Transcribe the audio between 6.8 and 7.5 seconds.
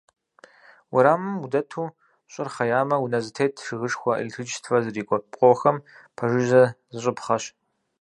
зыщӏыпхъэщ.